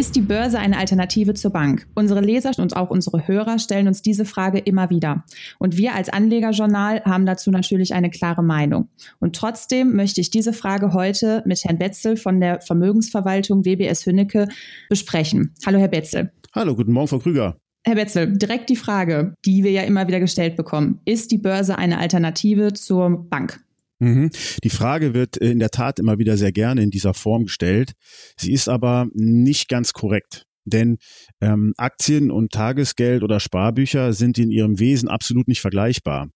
Ist 0.00 0.16
die 0.16 0.22
Börse 0.22 0.58
eine 0.58 0.78
Alternative 0.78 1.34
zur 1.34 1.50
Bank? 1.50 1.86
Unsere 1.94 2.22
Leser 2.22 2.52
und 2.56 2.74
auch 2.74 2.88
unsere 2.88 3.28
Hörer 3.28 3.58
stellen 3.58 3.86
uns 3.86 4.00
diese 4.00 4.24
Frage 4.24 4.58
immer 4.58 4.88
wieder. 4.88 5.24
Und 5.58 5.76
wir 5.76 5.94
als 5.94 6.08
Anlegerjournal 6.08 7.02
haben 7.04 7.26
dazu 7.26 7.50
natürlich 7.50 7.92
eine 7.92 8.08
klare 8.08 8.42
Meinung. 8.42 8.88
Und 9.18 9.36
trotzdem 9.36 9.94
möchte 9.94 10.22
ich 10.22 10.30
diese 10.30 10.54
Frage 10.54 10.94
heute 10.94 11.42
mit 11.44 11.62
Herrn 11.66 11.76
Betzel 11.76 12.16
von 12.16 12.40
der 12.40 12.62
Vermögensverwaltung 12.62 13.66
WBS 13.66 14.06
Hünnecke 14.06 14.48
besprechen. 14.88 15.52
Hallo, 15.66 15.78
Herr 15.78 15.88
Betzel. 15.88 16.32
Hallo, 16.54 16.74
guten 16.74 16.92
Morgen, 16.92 17.08
Frau 17.08 17.18
Krüger. 17.18 17.58
Herr 17.84 17.96
Betzel, 17.96 18.38
direkt 18.38 18.70
die 18.70 18.76
Frage, 18.76 19.34
die 19.44 19.64
wir 19.64 19.70
ja 19.70 19.82
immer 19.82 20.08
wieder 20.08 20.20
gestellt 20.20 20.56
bekommen. 20.56 21.00
Ist 21.04 21.30
die 21.30 21.36
Börse 21.36 21.76
eine 21.76 21.98
Alternative 21.98 22.72
zur 22.72 23.28
Bank? 23.28 23.60
Mhm. 24.00 24.30
Die 24.64 24.70
Frage 24.70 25.14
wird 25.14 25.36
in 25.36 25.58
der 25.58 25.70
Tat 25.70 25.98
immer 25.98 26.18
wieder 26.18 26.36
sehr 26.36 26.52
gerne 26.52 26.82
in 26.82 26.90
dieser 26.90 27.14
Form 27.14 27.44
gestellt. 27.44 27.92
Sie 28.36 28.52
ist 28.52 28.68
aber 28.68 29.06
nicht 29.12 29.68
ganz 29.68 29.92
korrekt. 29.92 30.46
Denn 30.64 30.98
ähm, 31.40 31.74
Aktien 31.76 32.30
und 32.30 32.52
Tagesgeld 32.52 33.22
oder 33.22 33.40
Sparbücher 33.40 34.12
sind 34.12 34.38
in 34.38 34.50
ihrem 34.50 34.78
Wesen 34.78 35.08
absolut 35.08 35.48
nicht 35.48 35.60
vergleichbar. 35.60 36.28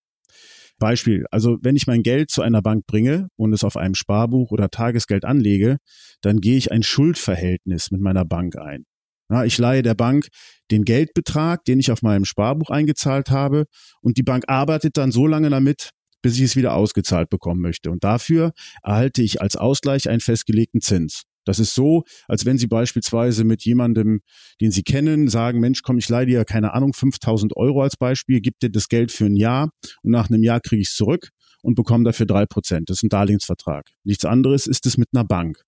Beispiel, 0.78 1.24
also 1.30 1.58
wenn 1.62 1.76
ich 1.76 1.86
mein 1.86 2.02
Geld 2.02 2.30
zu 2.30 2.42
einer 2.42 2.60
Bank 2.60 2.86
bringe 2.86 3.28
und 3.36 3.52
es 3.52 3.64
auf 3.64 3.76
einem 3.76 3.94
Sparbuch 3.94 4.50
oder 4.50 4.70
Tagesgeld 4.70 5.24
anlege, 5.24 5.78
dann 6.20 6.40
gehe 6.40 6.56
ich 6.56 6.72
ein 6.72 6.82
Schuldverhältnis 6.82 7.90
mit 7.90 8.00
meiner 8.00 8.24
Bank 8.24 8.56
ein. 8.56 8.84
Ja, 9.30 9.44
ich 9.44 9.56
leihe 9.56 9.82
der 9.82 9.94
Bank 9.94 10.28
den 10.70 10.84
Geldbetrag, 10.84 11.64
den 11.64 11.78
ich 11.78 11.90
auf 11.90 12.02
meinem 12.02 12.24
Sparbuch 12.24 12.70
eingezahlt 12.70 13.30
habe, 13.30 13.64
und 14.02 14.18
die 14.18 14.22
Bank 14.22 14.44
arbeitet 14.48 14.96
dann 14.96 15.12
so 15.12 15.26
lange 15.26 15.48
damit, 15.48 15.90
bis 16.24 16.38
ich 16.38 16.44
es 16.44 16.56
wieder 16.56 16.74
ausgezahlt 16.74 17.28
bekommen 17.28 17.60
möchte. 17.60 17.90
Und 17.90 18.02
dafür 18.02 18.52
erhalte 18.82 19.20
ich 19.20 19.42
als 19.42 19.56
Ausgleich 19.56 20.08
einen 20.08 20.20
festgelegten 20.20 20.80
Zins. 20.80 21.24
Das 21.44 21.58
ist 21.58 21.74
so, 21.74 22.04
als 22.26 22.46
wenn 22.46 22.56
Sie 22.56 22.66
beispielsweise 22.66 23.44
mit 23.44 23.62
jemandem, 23.62 24.20
den 24.58 24.70
Sie 24.70 24.84
kennen, 24.84 25.28
sagen, 25.28 25.60
Mensch, 25.60 25.82
komm, 25.82 25.98
ich 25.98 26.08
leide 26.08 26.30
dir, 26.30 26.46
keine 26.46 26.72
Ahnung, 26.72 26.94
5000 26.94 27.54
Euro 27.58 27.82
als 27.82 27.98
Beispiel, 27.98 28.40
gib 28.40 28.58
dir 28.58 28.70
das 28.70 28.88
Geld 28.88 29.12
für 29.12 29.26
ein 29.26 29.36
Jahr 29.36 29.68
und 30.02 30.12
nach 30.12 30.30
einem 30.30 30.42
Jahr 30.42 30.60
kriege 30.60 30.80
ich 30.80 30.88
es 30.88 30.94
zurück 30.94 31.28
und 31.60 31.74
bekomme 31.74 32.04
dafür 32.04 32.24
drei 32.24 32.46
Prozent. 32.46 32.88
Das 32.88 32.96
ist 32.96 33.02
ein 33.02 33.10
Darlehensvertrag. 33.10 33.90
Nichts 34.02 34.24
anderes 34.24 34.66
ist 34.66 34.86
es 34.86 34.96
mit 34.96 35.10
einer 35.12 35.24
Bank. 35.24 35.60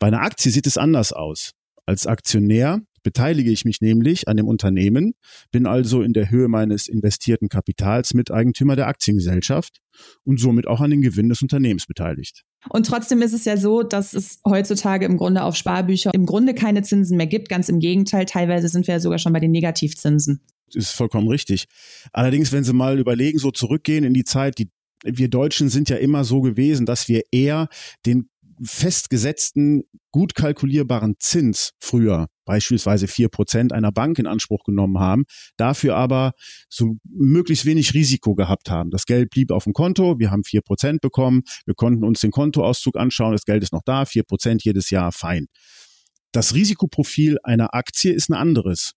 Bei 0.00 0.08
einer 0.08 0.22
Aktie 0.22 0.50
sieht 0.50 0.66
es 0.66 0.76
anders 0.76 1.12
aus. 1.12 1.52
Als 1.86 2.08
Aktionär 2.08 2.80
beteilige 3.02 3.50
ich 3.50 3.64
mich 3.64 3.80
nämlich 3.80 4.28
an 4.28 4.36
dem 4.36 4.46
Unternehmen, 4.46 5.14
bin 5.50 5.66
also 5.66 6.02
in 6.02 6.12
der 6.12 6.30
Höhe 6.30 6.48
meines 6.48 6.88
investierten 6.88 7.48
Kapitals 7.48 8.14
Miteigentümer 8.14 8.76
der 8.76 8.86
Aktiengesellschaft 8.86 9.80
und 10.24 10.40
somit 10.40 10.66
auch 10.66 10.80
an 10.80 10.90
den 10.90 11.02
Gewinn 11.02 11.28
des 11.28 11.42
Unternehmens 11.42 11.86
beteiligt. 11.86 12.44
Und 12.68 12.86
trotzdem 12.86 13.22
ist 13.22 13.32
es 13.32 13.44
ja 13.44 13.56
so, 13.56 13.82
dass 13.82 14.14
es 14.14 14.40
heutzutage 14.46 15.04
im 15.04 15.16
Grunde 15.16 15.42
auf 15.42 15.56
Sparbücher 15.56 16.12
im 16.14 16.26
Grunde 16.26 16.54
keine 16.54 16.82
Zinsen 16.82 17.16
mehr 17.16 17.26
gibt. 17.26 17.48
Ganz 17.48 17.68
im 17.68 17.80
Gegenteil, 17.80 18.24
teilweise 18.24 18.68
sind 18.68 18.86
wir 18.86 18.94
ja 18.94 19.00
sogar 19.00 19.18
schon 19.18 19.32
bei 19.32 19.40
den 19.40 19.50
Negativzinsen. 19.50 20.40
Das 20.66 20.84
ist 20.84 20.90
vollkommen 20.92 21.28
richtig. 21.28 21.66
Allerdings, 22.12 22.52
wenn 22.52 22.64
Sie 22.64 22.72
mal 22.72 22.98
überlegen, 22.98 23.38
so 23.38 23.50
zurückgehen 23.50 24.04
in 24.04 24.14
die 24.14 24.24
Zeit, 24.24 24.58
die 24.58 24.70
wir 25.04 25.28
Deutschen 25.28 25.68
sind 25.68 25.90
ja 25.90 25.96
immer 25.96 26.24
so 26.24 26.40
gewesen, 26.40 26.86
dass 26.86 27.08
wir 27.08 27.22
eher 27.32 27.68
den 28.06 28.28
festgesetzten, 28.62 29.82
gut 30.12 30.34
kalkulierbaren 30.34 31.16
Zins 31.18 31.72
früher, 31.80 32.28
beispielsweise 32.44 33.08
vier 33.08 33.28
Prozent 33.28 33.72
einer 33.72 33.92
Bank 33.92 34.18
in 34.18 34.26
Anspruch 34.26 34.64
genommen 34.64 34.98
haben, 34.98 35.24
dafür 35.56 35.96
aber 35.96 36.32
so 36.68 36.96
möglichst 37.04 37.66
wenig 37.66 37.94
Risiko 37.94 38.34
gehabt 38.34 38.70
haben. 38.70 38.90
Das 38.90 39.04
Geld 39.06 39.30
blieb 39.30 39.50
auf 39.50 39.64
dem 39.64 39.72
Konto, 39.72 40.18
wir 40.18 40.30
haben 40.30 40.44
vier 40.44 40.62
Prozent 40.62 41.00
bekommen, 41.00 41.42
wir 41.66 41.74
konnten 41.74 42.04
uns 42.04 42.20
den 42.20 42.30
Kontoauszug 42.30 42.96
anschauen, 42.96 43.32
das 43.32 43.44
Geld 43.44 43.62
ist 43.62 43.72
noch 43.72 43.82
da, 43.84 44.04
vier 44.04 44.24
Prozent 44.24 44.64
jedes 44.64 44.90
Jahr, 44.90 45.12
fein. 45.12 45.46
Das 46.32 46.54
Risikoprofil 46.54 47.38
einer 47.42 47.74
Aktie 47.74 48.12
ist 48.12 48.30
ein 48.30 48.34
anderes. 48.34 48.92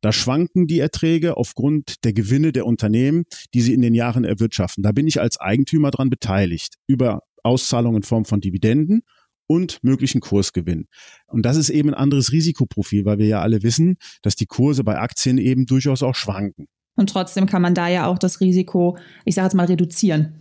Da 0.00 0.12
schwanken 0.12 0.66
die 0.66 0.78
Erträge 0.78 1.36
aufgrund 1.36 2.04
der 2.04 2.12
Gewinne 2.12 2.52
der 2.52 2.64
Unternehmen, 2.64 3.24
die 3.52 3.60
sie 3.60 3.74
in 3.74 3.82
den 3.82 3.94
Jahren 3.94 4.24
erwirtschaften. 4.24 4.82
Da 4.82 4.92
bin 4.92 5.06
ich 5.06 5.20
als 5.20 5.38
Eigentümer 5.38 5.90
dran 5.90 6.08
beteiligt. 6.08 6.76
Über 6.86 7.20
Auszahlungen 7.42 7.98
in 7.98 8.02
Form 8.02 8.24
von 8.24 8.40
Dividenden 8.40 9.02
und 9.46 9.82
möglichen 9.82 10.20
Kursgewinn. 10.20 10.86
Und 11.26 11.42
das 11.42 11.56
ist 11.56 11.70
eben 11.70 11.90
ein 11.90 11.94
anderes 11.94 12.32
Risikoprofil, 12.32 13.04
weil 13.04 13.18
wir 13.18 13.26
ja 13.26 13.40
alle 13.40 13.62
wissen, 13.62 13.96
dass 14.22 14.36
die 14.36 14.46
Kurse 14.46 14.84
bei 14.84 14.98
Aktien 14.98 15.38
eben 15.38 15.66
durchaus 15.66 16.02
auch 16.02 16.14
schwanken. 16.14 16.66
Und 16.96 17.10
trotzdem 17.10 17.46
kann 17.46 17.62
man 17.62 17.74
da 17.74 17.88
ja 17.88 18.06
auch 18.06 18.18
das 18.18 18.40
Risiko, 18.40 18.96
ich 19.24 19.34
sage 19.34 19.46
jetzt 19.46 19.54
mal, 19.54 19.66
reduzieren. 19.66 20.40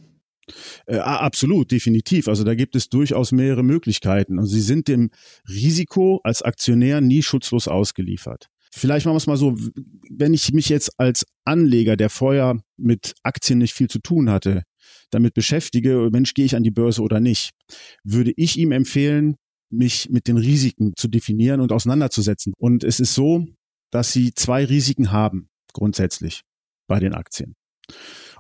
Äh, 0.85 0.97
absolut, 0.97 1.71
definitiv. 1.71 2.27
Also 2.27 2.44
da 2.44 2.55
gibt 2.55 2.75
es 2.75 2.89
durchaus 2.89 3.31
mehrere 3.31 3.63
Möglichkeiten. 3.63 4.39
Und 4.39 4.45
Sie 4.45 4.61
sind 4.61 4.88
dem 4.88 5.09
Risiko 5.49 6.21
als 6.23 6.41
Aktionär 6.41 7.01
nie 7.01 7.23
schutzlos 7.23 7.67
ausgeliefert. 7.67 8.47
Vielleicht 8.71 9.05
machen 9.05 9.15
wir 9.15 9.19
es 9.19 9.27
mal 9.27 9.38
so, 9.38 9.55
wenn 10.09 10.33
ich 10.33 10.51
mich 10.51 10.67
jetzt 10.69 10.99
als 10.99 11.25
Anleger, 11.45 11.95
der 11.95 12.09
vorher 12.09 12.59
mit 12.77 13.13
Aktien 13.23 13.59
nicht 13.59 13.73
viel 13.73 13.89
zu 13.89 13.99
tun 13.99 14.29
hatte, 14.29 14.63
damit 15.12 15.34
beschäftige, 15.34 16.09
Mensch, 16.12 16.34
gehe 16.34 16.46
ich 16.46 16.56
an 16.56 16.63
die 16.63 16.72
Börse 16.72 17.01
oder 17.01 17.19
nicht, 17.19 17.51
würde 18.03 18.34
ich 18.35 18.57
ihm 18.57 18.72
empfehlen, 18.72 19.35
mich 19.69 20.09
mit 20.09 20.28
den 20.28 20.38
Risiken 20.38 20.94
zu 20.96 21.07
definieren 21.07 21.62
und 21.62 21.72
auseinanderzusetzen. 21.72 22.53
Und 22.57 22.84
es 22.84 23.00
ist 23.00 23.13
so, 23.13 23.45
dass 23.91 24.12
sie 24.12 24.34
zwei 24.34 24.66
Risiken 24.66 25.12
haben, 25.12 25.50
grundsätzlich 25.74 26.41
bei 26.88 27.00
den 27.00 27.13
Aktien. 27.13 27.56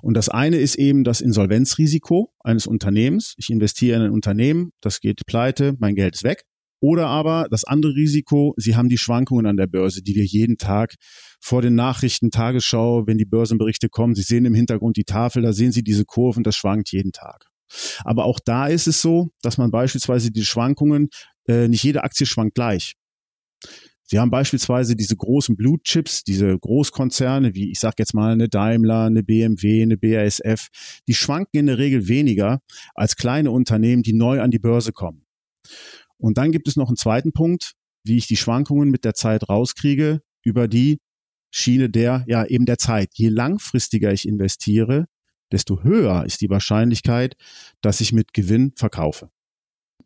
Und 0.01 0.15
das 0.15 0.29
eine 0.29 0.57
ist 0.57 0.75
eben 0.75 1.03
das 1.03 1.21
Insolvenzrisiko 1.21 2.31
eines 2.39 2.67
Unternehmens. 2.67 3.33
Ich 3.37 3.49
investiere 3.49 3.97
in 3.97 4.03
ein 4.03 4.11
Unternehmen, 4.11 4.71
das 4.81 4.99
geht 4.99 5.25
pleite, 5.25 5.75
mein 5.79 5.95
Geld 5.95 6.15
ist 6.15 6.23
weg. 6.23 6.43
Oder 6.79 7.07
aber 7.07 7.47
das 7.49 7.63
andere 7.63 7.93
Risiko, 7.95 8.53
Sie 8.57 8.75
haben 8.75 8.89
die 8.89 8.97
Schwankungen 8.97 9.45
an 9.45 9.57
der 9.57 9.67
Börse, 9.67 10.01
die 10.01 10.15
wir 10.15 10.25
jeden 10.25 10.57
Tag 10.57 10.95
vor 11.39 11.61
den 11.61 11.75
Nachrichten, 11.75 12.31
Tagesschau, 12.31 13.07
wenn 13.07 13.17
die 13.17 13.25
Börsenberichte 13.25 13.89
kommen, 13.89 14.15
Sie 14.15 14.21
sehen 14.21 14.45
im 14.45 14.53
Hintergrund 14.53 14.97
die 14.97 15.03
Tafel, 15.03 15.41
da 15.41 15.53
sehen 15.53 15.71
Sie 15.71 15.83
diese 15.83 16.05
Kurven, 16.05 16.43
das 16.43 16.55
schwankt 16.55 16.91
jeden 16.91 17.11
Tag. 17.11 17.45
Aber 18.03 18.25
auch 18.25 18.39
da 18.43 18.67
ist 18.67 18.87
es 18.87 19.01
so, 19.01 19.29
dass 19.41 19.57
man 19.57 19.71
beispielsweise 19.71 20.31
die 20.31 20.45
Schwankungen, 20.45 21.09
äh, 21.47 21.67
nicht 21.67 21.83
jede 21.83 22.03
Aktie 22.03 22.25
schwankt 22.25 22.55
gleich. 22.55 22.93
Sie 24.07 24.19
haben 24.19 24.29
beispielsweise 24.29 24.95
diese 24.95 25.15
großen 25.15 25.55
Blue 25.55 25.79
Chips, 25.83 26.23
diese 26.23 26.57
Großkonzerne, 26.59 27.55
wie 27.55 27.71
ich 27.71 27.79
sage 27.79 27.95
jetzt 27.99 28.13
mal 28.13 28.33
eine 28.33 28.47
Daimler, 28.47 29.05
eine 29.05 29.23
BMW, 29.23 29.81
eine 29.81 29.97
BASF, 29.97 30.67
die 31.07 31.15
schwanken 31.15 31.57
in 31.59 31.65
der 31.65 31.79
Regel 31.79 32.07
weniger 32.07 32.61
als 32.93 33.15
kleine 33.15 33.49
Unternehmen, 33.49 34.03
die 34.03 34.13
neu 34.13 34.41
an 34.41 34.51
die 34.51 34.59
Börse 34.59 34.91
kommen. 34.91 35.25
Und 36.17 36.37
dann 36.37 36.51
gibt 36.51 36.67
es 36.67 36.75
noch 36.75 36.87
einen 36.87 36.97
zweiten 36.97 37.31
Punkt, 37.31 37.73
wie 38.03 38.17
ich 38.17 38.27
die 38.27 38.37
Schwankungen 38.37 38.89
mit 38.89 39.03
der 39.03 39.13
Zeit 39.13 39.49
rauskriege 39.49 40.21
über 40.43 40.67
die 40.67 40.99
Schiene 41.51 41.89
der, 41.89 42.23
ja, 42.27 42.45
eben 42.45 42.65
der 42.65 42.77
Zeit. 42.77 43.11
Je 43.13 43.29
langfristiger 43.29 44.11
ich 44.11 44.27
investiere, 44.27 45.05
desto 45.51 45.83
höher 45.83 46.25
ist 46.25 46.41
die 46.41 46.49
Wahrscheinlichkeit, 46.49 47.35
dass 47.81 48.01
ich 48.01 48.13
mit 48.13 48.33
Gewinn 48.33 48.73
verkaufe. 48.75 49.29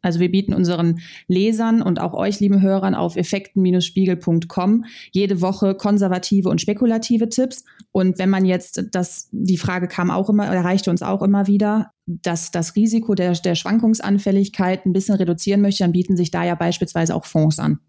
Also 0.01 0.19
wir 0.19 0.31
bieten 0.31 0.53
unseren 0.53 0.99
Lesern 1.27 1.81
und 1.81 1.99
auch 1.99 2.13
euch, 2.13 2.39
lieben 2.39 2.61
Hörern, 2.61 2.95
auf 2.95 3.17
effekten-spiegel.com 3.17 4.85
jede 5.11 5.41
Woche 5.41 5.75
konservative 5.75 6.49
und 6.49 6.61
spekulative 6.61 7.27
Tipps. 7.27 7.65
Und 7.91 8.17
wenn 8.17 8.29
man 8.29 8.45
jetzt, 8.45 8.85
das, 8.91 9.27
die 9.31 9.57
Frage 9.57 9.87
kam 9.87 10.09
auch 10.09 10.29
immer, 10.29 10.45
erreichte 10.45 10.89
uns 10.89 11.01
auch 11.01 11.21
immer 11.21 11.47
wieder, 11.47 11.91
dass 12.09 12.49
das 12.49 12.75
Risiko 12.75 13.13
der, 13.13 13.33
der 13.33 13.55
Schwankungsanfälligkeit 13.55 14.85
ein 14.85 14.93
bisschen 14.93 15.15
reduzieren 15.15 15.61
möchte, 15.61 15.83
dann 15.83 15.91
bieten 15.91 16.17
sich 16.17 16.31
da 16.31 16.43
ja 16.43 16.55
beispielsweise 16.55 17.15
auch 17.15 17.25
Fonds 17.25 17.59
an. 17.59 17.79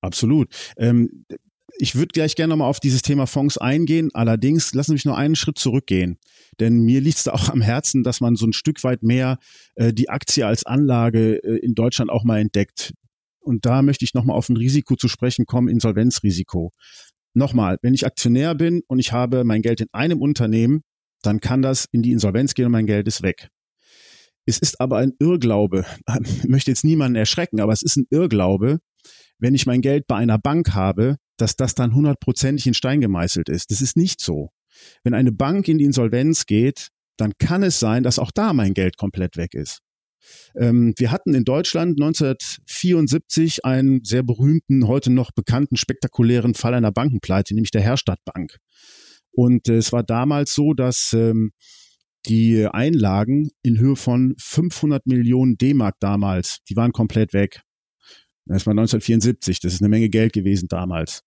Absolut. 0.00 0.48
Ähm, 0.78 1.26
ich 1.78 1.94
würde 1.94 2.08
gleich 2.08 2.34
gerne 2.34 2.50
nochmal 2.50 2.68
auf 2.68 2.80
dieses 2.80 3.02
Thema 3.02 3.26
Fonds 3.26 3.58
eingehen. 3.58 4.10
Allerdings 4.14 4.74
lassen 4.74 4.90
Sie 4.90 4.94
mich 4.94 5.04
nur 5.04 5.16
einen 5.16 5.36
Schritt 5.36 5.58
zurückgehen. 5.58 6.18
Denn 6.60 6.80
mir 6.80 7.00
liegt 7.00 7.18
es 7.18 7.28
auch 7.28 7.48
am 7.48 7.60
Herzen, 7.60 8.02
dass 8.02 8.20
man 8.20 8.36
so 8.36 8.46
ein 8.46 8.52
Stück 8.52 8.82
weit 8.84 9.02
mehr 9.02 9.38
äh, 9.74 9.92
die 9.92 10.08
Aktie 10.08 10.46
als 10.46 10.64
Anlage 10.64 11.42
äh, 11.42 11.58
in 11.58 11.74
Deutschland 11.74 12.10
auch 12.10 12.24
mal 12.24 12.40
entdeckt. 12.40 12.92
Und 13.40 13.66
da 13.66 13.82
möchte 13.82 14.04
ich 14.04 14.14
nochmal 14.14 14.36
auf 14.36 14.48
ein 14.48 14.56
Risiko 14.56 14.96
zu 14.96 15.08
sprechen 15.08 15.46
kommen, 15.46 15.68
Insolvenzrisiko. 15.68 16.72
Nochmal, 17.34 17.78
wenn 17.82 17.94
ich 17.94 18.06
Aktionär 18.06 18.54
bin 18.54 18.82
und 18.86 18.98
ich 18.98 19.12
habe 19.12 19.44
mein 19.44 19.62
Geld 19.62 19.80
in 19.80 19.88
einem 19.92 20.20
Unternehmen, 20.20 20.82
dann 21.22 21.40
kann 21.40 21.62
das 21.62 21.86
in 21.90 22.02
die 22.02 22.12
Insolvenz 22.12 22.54
gehen 22.54 22.66
und 22.66 22.72
mein 22.72 22.86
Geld 22.86 23.06
ist 23.08 23.22
weg. 23.22 23.48
Es 24.44 24.58
ist 24.58 24.80
aber 24.80 24.98
ein 24.98 25.12
Irrglaube, 25.18 25.86
ich 26.24 26.48
möchte 26.48 26.70
jetzt 26.70 26.84
niemanden 26.84 27.16
erschrecken, 27.16 27.60
aber 27.60 27.72
es 27.72 27.82
ist 27.82 27.96
ein 27.96 28.06
Irrglaube, 28.10 28.80
wenn 29.38 29.54
ich 29.54 29.66
mein 29.66 29.80
Geld 29.80 30.06
bei 30.06 30.16
einer 30.16 30.38
Bank 30.38 30.74
habe, 30.74 31.16
dass 31.36 31.56
das 31.56 31.74
dann 31.74 31.94
hundertprozentig 31.94 32.66
in 32.66 32.74
Stein 32.74 33.00
gemeißelt 33.00 33.48
ist. 33.48 33.70
Das 33.70 33.80
ist 33.80 33.96
nicht 33.96 34.20
so. 34.20 34.50
Wenn 35.02 35.14
eine 35.14 35.32
Bank 35.32 35.68
in 35.68 35.78
die 35.78 35.84
Insolvenz 35.84 36.46
geht, 36.46 36.88
dann 37.16 37.32
kann 37.38 37.62
es 37.62 37.78
sein, 37.78 38.02
dass 38.02 38.18
auch 38.18 38.30
da 38.30 38.52
mein 38.52 38.74
Geld 38.74 38.96
komplett 38.96 39.36
weg 39.36 39.54
ist. 39.54 39.80
Ähm, 40.54 40.94
wir 40.96 41.10
hatten 41.10 41.34
in 41.34 41.44
Deutschland 41.44 42.00
1974 42.00 43.64
einen 43.64 44.04
sehr 44.04 44.22
berühmten, 44.22 44.86
heute 44.86 45.10
noch 45.10 45.32
bekannten, 45.32 45.76
spektakulären 45.76 46.54
Fall 46.54 46.74
einer 46.74 46.92
Bankenpleite, 46.92 47.54
nämlich 47.54 47.70
der 47.70 47.82
Herstadtbank. 47.82 48.58
Und 49.32 49.68
äh, 49.68 49.76
es 49.76 49.92
war 49.92 50.02
damals 50.02 50.54
so, 50.54 50.74
dass 50.74 51.12
ähm, 51.12 51.52
die 52.26 52.66
Einlagen 52.66 53.50
in 53.62 53.78
Höhe 53.78 53.96
von 53.96 54.34
500 54.38 55.06
Millionen 55.06 55.56
D-Mark 55.56 55.96
damals, 56.00 56.58
die 56.68 56.76
waren 56.76 56.92
komplett 56.92 57.32
weg. 57.32 57.62
Das 58.46 58.66
war 58.66 58.72
1974, 58.72 59.60
das 59.60 59.74
ist 59.74 59.82
eine 59.82 59.88
Menge 59.88 60.08
Geld 60.08 60.32
gewesen 60.32 60.66
damals. 60.68 61.22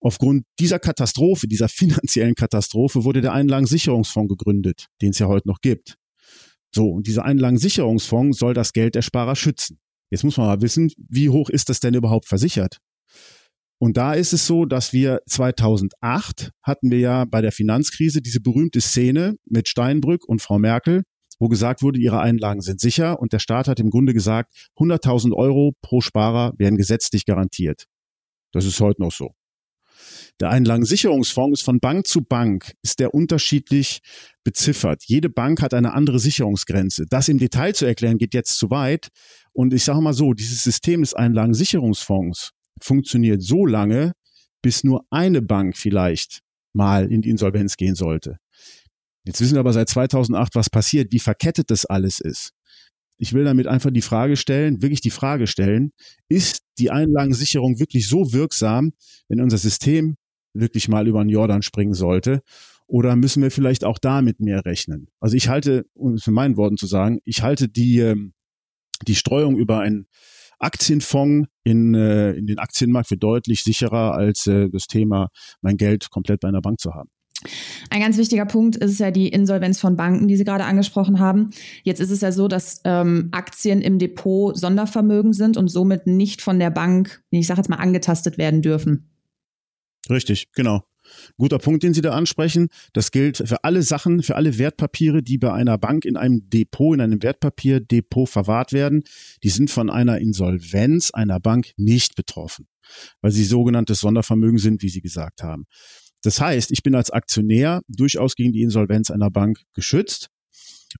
Aufgrund 0.00 0.44
dieser 0.58 0.78
Katastrophe, 0.78 1.48
dieser 1.48 1.68
finanziellen 1.68 2.34
Katastrophe, 2.34 3.04
wurde 3.04 3.20
der 3.20 3.32
Einlagensicherungsfonds 3.32 4.30
gegründet, 4.30 4.86
den 5.02 5.10
es 5.10 5.18
ja 5.18 5.26
heute 5.26 5.48
noch 5.48 5.60
gibt. 5.60 5.96
So, 6.72 6.88
und 6.88 7.06
dieser 7.08 7.24
Einlagensicherungsfonds 7.24 8.38
soll 8.38 8.54
das 8.54 8.72
Geld 8.72 8.94
der 8.94 9.02
Sparer 9.02 9.34
schützen. 9.34 9.80
Jetzt 10.10 10.24
muss 10.24 10.36
man 10.36 10.46
mal 10.46 10.60
wissen, 10.62 10.92
wie 11.08 11.28
hoch 11.28 11.50
ist 11.50 11.68
das 11.68 11.80
denn 11.80 11.94
überhaupt 11.94 12.26
versichert? 12.26 12.78
Und 13.82 13.96
da 13.96 14.12
ist 14.12 14.34
es 14.34 14.46
so, 14.46 14.66
dass 14.66 14.92
wir 14.92 15.20
2008 15.26 16.50
hatten 16.62 16.90
wir 16.90 16.98
ja 16.98 17.24
bei 17.24 17.40
der 17.40 17.50
Finanzkrise 17.50 18.20
diese 18.20 18.40
berühmte 18.40 18.82
Szene 18.82 19.36
mit 19.46 19.68
Steinbrück 19.68 20.28
und 20.28 20.42
Frau 20.42 20.58
Merkel, 20.58 21.04
wo 21.38 21.48
gesagt 21.48 21.80
wurde, 21.82 21.98
ihre 21.98 22.20
Einlagen 22.20 22.60
sind 22.60 22.78
sicher 22.78 23.18
und 23.20 23.32
der 23.32 23.38
Staat 23.38 23.68
hat 23.68 23.80
im 23.80 23.88
Grunde 23.88 24.12
gesagt, 24.12 24.52
100.000 24.76 25.32
Euro 25.32 25.72
pro 25.80 26.02
Sparer 26.02 26.52
werden 26.58 26.76
gesetzlich 26.76 27.24
garantiert. 27.24 27.86
Das 28.52 28.66
ist 28.66 28.80
heute 28.80 29.00
noch 29.00 29.12
so. 29.12 29.30
Der 30.40 30.50
Einlagensicherungsfonds 30.50 31.60
ist 31.60 31.64
von 31.64 31.80
Bank 31.80 32.06
zu 32.06 32.20
Bank, 32.22 32.74
ist 32.82 32.98
der 33.00 33.14
unterschiedlich 33.14 34.00
beziffert. 34.44 35.04
Jede 35.06 35.30
Bank 35.30 35.62
hat 35.62 35.72
eine 35.72 35.94
andere 35.94 36.18
Sicherungsgrenze. 36.18 37.06
Das 37.08 37.30
im 37.30 37.38
Detail 37.38 37.74
zu 37.74 37.86
erklären 37.86 38.18
geht 38.18 38.34
jetzt 38.34 38.58
zu 38.58 38.70
weit. 38.70 39.08
Und 39.52 39.72
ich 39.72 39.84
sage 39.84 40.02
mal 40.02 40.12
so, 40.12 40.34
dieses 40.34 40.62
System 40.62 41.00
des 41.00 41.14
Einlagensicherungsfonds 41.14 42.52
funktioniert 42.80 43.42
so 43.42 43.66
lange, 43.66 44.12
bis 44.62 44.84
nur 44.84 45.04
eine 45.10 45.42
Bank 45.42 45.76
vielleicht 45.76 46.40
mal 46.72 47.10
in 47.10 47.22
die 47.22 47.30
Insolvenz 47.30 47.76
gehen 47.76 47.94
sollte. 47.94 48.38
Jetzt 49.24 49.40
wissen 49.40 49.54
wir 49.54 49.60
aber 49.60 49.72
seit 49.72 49.88
2008, 49.88 50.54
was 50.54 50.70
passiert, 50.70 51.12
wie 51.12 51.18
verkettet 51.18 51.70
das 51.70 51.84
alles 51.84 52.20
ist. 52.20 52.52
Ich 53.18 53.34
will 53.34 53.44
damit 53.44 53.66
einfach 53.66 53.90
die 53.90 54.00
Frage 54.00 54.36
stellen, 54.36 54.80
wirklich 54.80 55.02
die 55.02 55.10
Frage 55.10 55.46
stellen, 55.46 55.92
ist 56.28 56.62
die 56.78 56.90
Einlagensicherung 56.90 57.78
wirklich 57.78 58.08
so 58.08 58.32
wirksam, 58.32 58.92
wenn 59.28 59.42
unser 59.42 59.58
System 59.58 60.16
wirklich 60.54 60.88
mal 60.88 61.06
über 61.06 61.22
den 61.22 61.28
Jordan 61.28 61.62
springen 61.62 61.94
sollte? 61.94 62.42
Oder 62.86 63.14
müssen 63.16 63.42
wir 63.42 63.50
vielleicht 63.50 63.84
auch 63.84 63.98
damit 63.98 64.40
mehr 64.40 64.64
rechnen? 64.64 65.08
Also 65.20 65.36
ich 65.36 65.48
halte, 65.48 65.86
um 65.94 66.14
es 66.14 66.26
in 66.26 66.32
meinen 66.32 66.56
Worten 66.56 66.76
zu 66.76 66.86
sagen, 66.86 67.20
ich 67.24 67.42
halte 67.42 67.68
die, 67.68 67.98
ähm, 67.98 68.32
die 69.06 69.14
Streuung 69.14 69.58
über 69.58 69.80
ein 69.80 70.06
Aktienfonds 70.60 71.48
in, 71.64 71.94
äh, 71.94 72.32
in 72.32 72.46
den 72.46 72.58
Aktienmarkt 72.58 73.08
für 73.08 73.16
deutlich 73.16 73.64
sicherer 73.64 74.14
als 74.14 74.46
äh, 74.46 74.68
das 74.70 74.86
Thema, 74.86 75.28
mein 75.60 75.76
Geld 75.76 76.10
komplett 76.10 76.40
bei 76.40 76.48
einer 76.48 76.60
Bank 76.60 76.80
zu 76.80 76.94
haben. 76.94 77.10
Ein 77.88 78.00
ganz 78.00 78.18
wichtiger 78.18 78.44
Punkt 78.44 78.76
ist 78.76 79.00
ja 79.00 79.10
die 79.10 79.28
Insolvenz 79.28 79.80
von 79.80 79.96
Banken, 79.96 80.28
die 80.28 80.36
Sie 80.36 80.44
gerade 80.44 80.64
angesprochen 80.64 81.20
haben. 81.20 81.50
Jetzt 81.82 82.00
ist 82.00 82.10
es 82.10 82.20
ja 82.20 82.32
so, 82.32 82.48
dass 82.48 82.82
ähm, 82.84 83.28
Aktien 83.32 83.80
im 83.80 83.98
Depot 83.98 84.56
Sondervermögen 84.56 85.32
sind 85.32 85.56
und 85.56 85.68
somit 85.68 86.06
nicht 86.06 86.42
von 86.42 86.58
der 86.58 86.70
Bank, 86.70 87.22
ich 87.30 87.46
sage 87.46 87.60
jetzt 87.60 87.70
mal, 87.70 87.76
angetastet 87.76 88.36
werden 88.36 88.60
dürfen. 88.60 89.10
Richtig, 90.10 90.52
genau. 90.52 90.82
Guter 91.38 91.58
Punkt, 91.58 91.82
den 91.82 91.94
Sie 91.94 92.00
da 92.00 92.12
ansprechen. 92.12 92.68
Das 92.92 93.10
gilt 93.10 93.38
für 93.38 93.64
alle 93.64 93.82
Sachen, 93.82 94.22
für 94.22 94.36
alle 94.36 94.58
Wertpapiere, 94.58 95.22
die 95.22 95.38
bei 95.38 95.52
einer 95.52 95.78
Bank 95.78 96.04
in 96.04 96.16
einem 96.16 96.48
Depot, 96.50 96.94
in 96.94 97.00
einem 97.00 97.22
Wertpapierdepot 97.22 98.28
verwahrt 98.28 98.72
werden. 98.72 99.02
Die 99.42 99.50
sind 99.50 99.70
von 99.70 99.90
einer 99.90 100.18
Insolvenz 100.18 101.10
einer 101.10 101.40
Bank 101.40 101.72
nicht 101.76 102.16
betroffen, 102.16 102.66
weil 103.20 103.32
sie 103.32 103.44
sogenanntes 103.44 104.00
Sondervermögen 104.00 104.58
sind, 104.58 104.82
wie 104.82 104.88
Sie 104.88 105.00
gesagt 105.00 105.42
haben. 105.42 105.66
Das 106.22 106.40
heißt, 106.40 106.70
ich 106.70 106.82
bin 106.82 106.94
als 106.94 107.10
Aktionär 107.10 107.82
durchaus 107.88 108.34
gegen 108.34 108.52
die 108.52 108.62
Insolvenz 108.62 109.10
einer 109.10 109.30
Bank 109.30 109.60
geschützt. 109.74 110.28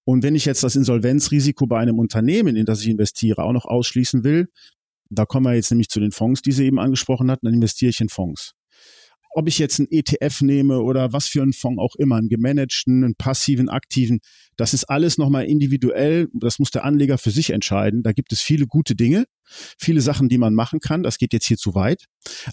Und 0.05 0.23
wenn 0.23 0.35
ich 0.35 0.45
jetzt 0.45 0.63
das 0.63 0.77
Insolvenzrisiko 0.77 1.67
bei 1.67 1.79
einem 1.79 1.99
Unternehmen, 1.99 2.57
in 2.57 2.65
das 2.65 2.81
ich 2.81 2.89
investiere, 2.89 3.43
auch 3.43 3.53
noch 3.53 3.65
ausschließen 3.65 4.25
will, 4.25 4.49
da 5.11 5.27
kommen 5.27 5.47
wir 5.47 5.55
jetzt 5.55 5.71
nämlich 5.71 5.89
zu 5.89 6.01
den 6.01 6.13
Fonds, 6.13 6.43
die 6.43 6.53
Sie 6.53 6.65
eben 6.65 6.79
angesprochen 6.79 7.31
hatten, 7.31 7.47
dann 7.47 7.55
investiere 7.55 7.91
ich 7.91 8.01
in 8.01 8.09
Fonds 8.09 8.55
ob 9.33 9.49
ich 9.49 9.59
jetzt 9.59 9.79
einen 9.79 9.89
ETF 9.91 10.43
nehme 10.43 10.81
oder 10.81 11.13
was 11.13 11.27
für 11.27 11.43
einen 11.43 11.53
Fonds 11.53 11.81
auch 11.81 11.95
immer, 11.97 12.17
einen 12.17 12.29
gemanagten, 12.29 13.05
einen 13.05 13.15
passiven, 13.15 13.69
aktiven, 13.69 14.21
das 14.57 14.75
ist 14.75 14.85
alles 14.85 15.17
nochmal 15.17 15.47
individuell. 15.47 16.29
Das 16.35 16.59
muss 16.59 16.71
der 16.71 16.85
Anleger 16.85 17.17
für 17.17 17.31
sich 17.31 17.51
entscheiden. 17.51 18.03
Da 18.03 18.13
gibt 18.13 18.33
es 18.33 18.43
viele 18.43 18.67
gute 18.67 18.95
Dinge, 18.95 19.25
viele 19.79 20.01
Sachen, 20.01 20.29
die 20.29 20.37
man 20.37 20.55
machen 20.55 20.81
kann. 20.81 21.03
Das 21.03 21.17
geht 21.17 21.33
jetzt 21.33 21.47
hier 21.47 21.57
zu 21.57 21.75
weit. 21.75 22.05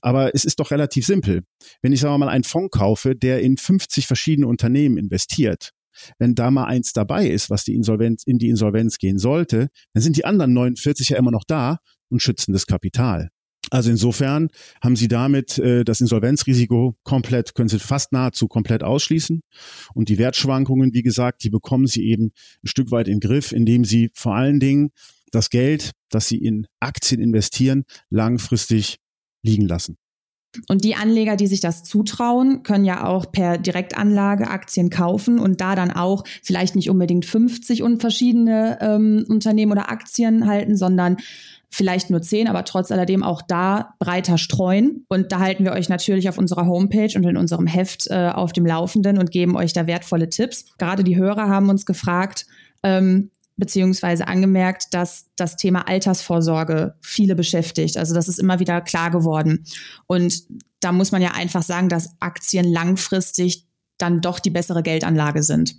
Aber 0.02 0.34
es 0.34 0.46
ist 0.46 0.60
doch 0.60 0.72
relativ 0.72 1.06
simpel. 1.06 1.44
Wenn 1.82 1.92
ich, 1.92 2.00
sagen 2.00 2.14
wir 2.14 2.20
mal, 2.20 2.30
einen 2.30 2.46
Fonds 2.46 2.78
kaufe, 2.78 3.16
der 3.16 3.42
in 3.42 3.58
50 3.58 4.08
verschiedene 4.08 4.48
Unternehmen 4.48 4.98
investiert, 4.98 5.72
wenn 6.20 6.36
da 6.36 6.52
mal 6.52 6.66
eins 6.66 6.94
dabei 6.94 7.28
ist, 7.28 7.50
was 7.50 7.64
die 7.64 7.74
Insolvenz, 7.74 8.24
in 8.24 8.38
die 8.38 8.50
Insolvenz 8.50 8.98
gehen 8.98 9.18
sollte, 9.18 9.70
dann 9.94 10.04
sind 10.04 10.16
die 10.16 10.26
anderen 10.26 10.54
49 10.54 11.10
ja 11.10 11.18
immer 11.18 11.32
noch 11.32 11.44
da 11.46 11.80
und 12.10 12.22
schützen 12.22 12.54
das 12.54 12.68
Kapital. 12.68 13.32
Also 13.70 13.90
insofern 13.90 14.50
haben 14.82 14.96
Sie 14.96 15.08
damit 15.08 15.58
äh, 15.58 15.84
das 15.84 16.02
Insolvenzrisiko 16.02 16.96
komplett, 17.04 17.56
können 17.56 17.70
Sie 17.70 17.80
fast 17.80 18.12
nahezu 18.12 18.48
komplett 18.48 18.84
ausschließen. 18.84 19.42
Und 19.94 20.10
die 20.10 20.18
Wertschwankungen, 20.18 20.94
wie 20.94 21.04
gesagt, 21.04 21.44
die 21.44 21.50
bekommen 21.50 21.88
Sie 21.88 22.06
eben 22.06 22.32
ein 22.64 22.68
Stück 22.68 22.92
weit 22.92 23.08
in 23.08 23.20
Griff, 23.20 23.52
indem 23.52 23.84
Sie 23.84 24.10
vor 24.14 24.36
allen 24.36 24.60
Dingen 24.60 24.92
das 25.32 25.50
Geld, 25.50 25.92
das 26.10 26.28
Sie 26.28 26.38
in 26.38 26.68
Aktien 26.80 27.22
investieren, 27.22 27.84
langfristig 28.10 28.98
liegen 29.44 29.68
lassen. 29.68 29.98
Und 30.70 30.84
die 30.84 30.96
Anleger, 30.96 31.36
die 31.36 31.48
sich 31.48 31.60
das 31.60 31.84
zutrauen, 31.84 32.64
können 32.64 32.86
ja 32.86 33.06
auch 33.06 33.32
per 33.32 33.58
Direktanlage 33.58 34.48
Aktien 34.48 34.90
kaufen 34.90 35.40
und 35.40 35.62
da 35.62 35.76
dann 35.76 35.92
auch 35.92 36.24
vielleicht 36.42 36.76
nicht 36.76 36.90
unbedingt 36.90 37.26
50 37.26 37.84
und 37.84 38.00
verschiedene 38.00 38.80
ähm, 38.82 39.26
Unternehmen 39.28 39.72
oder 39.74 39.92
Aktien 39.92 40.48
halten, 40.48 40.76
sondern 40.76 41.18
vielleicht 41.70 42.10
nur 42.10 42.22
zehn, 42.22 42.48
aber 42.48 42.64
trotz 42.66 42.92
alledem 42.92 43.24
auch 43.24 43.42
da 43.42 43.94
breiter 44.00 44.38
streuen. 44.38 45.06
Und 45.10 45.32
da 45.32 45.40
halten 45.40 45.66
wir 45.66 45.74
euch 45.74 45.90
natürlich 45.90 46.30
auf 46.30 46.38
unserer 46.38 46.66
Homepage 46.66 47.12
und 47.16 47.26
in 47.26 47.38
unserem 47.38 47.68
Heft 47.68 48.08
äh, 48.10 48.30
auf 48.30 48.54
dem 48.54 48.66
Laufenden 48.66 49.18
und 49.18 49.32
geben 49.32 49.56
euch 49.56 49.74
da 49.74 49.88
wertvolle 49.88 50.30
Tipps. 50.30 50.66
Gerade 50.78 51.04
die 51.04 51.18
Hörer 51.18 51.50
haben 51.50 51.70
uns 51.70 51.86
gefragt, 51.86 52.46
ähm, 52.84 53.32
beziehungsweise 53.58 54.28
angemerkt, 54.28 54.94
dass 54.94 55.26
das 55.36 55.58
Thema 55.58 55.88
Altersvorsorge 55.88 56.96
viele 57.02 57.36
beschäftigt. 57.36 57.98
Also 57.98 58.14
das 58.14 58.28
ist 58.28 58.40
immer 58.40 58.60
wieder 58.60 58.82
klar 58.82 59.12
geworden. 59.12 59.66
Und 60.06 60.44
da 60.80 60.92
muss 60.92 61.12
man 61.12 61.22
ja 61.22 61.32
einfach 61.32 61.64
sagen, 61.64 61.90
dass 61.90 62.16
Aktien 62.20 62.72
langfristig 62.72 63.66
dann 63.98 64.22
doch 64.22 64.40
die 64.40 64.52
bessere 64.52 64.84
Geldanlage 64.84 65.42
sind. 65.42 65.76